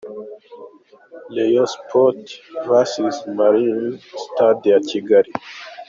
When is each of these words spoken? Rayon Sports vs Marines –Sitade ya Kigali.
Rayon 1.35 1.67
Sports 1.75 2.31
vs 2.69 3.15
Marines 3.37 3.93
–Sitade 4.03 4.65
ya 4.73 4.79
Kigali. 4.89 5.31